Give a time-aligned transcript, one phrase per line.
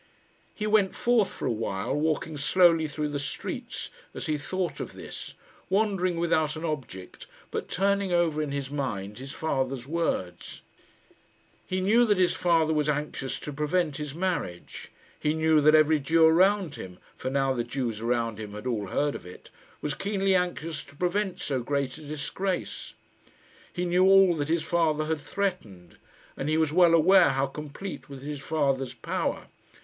[0.55, 4.93] He went forth for a while, walking slowly through the streets, as he thought of
[4.93, 5.35] this,
[5.69, 10.63] wandering without an object, but turning over in his mind his father's words.
[11.67, 14.89] He knew that his father was anxious to prevent his marriage.
[15.19, 18.87] He knew that every Jew around him for now the Jews around him had all
[18.87, 19.51] heard of it
[19.83, 22.95] was keenly anxious to prevent so great a disgrace.
[23.71, 25.97] He knew all that his father had threatened,
[26.35, 29.45] and he was well aware how complete was his father's power.